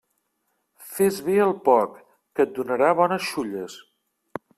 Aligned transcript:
Fes 0.93 1.19
bé 1.27 1.35
al 1.43 1.53
porc, 1.67 1.99
que 2.39 2.47
et 2.49 2.55
donarà 2.61 2.89
bones 3.01 3.29
xulles. 3.35 3.77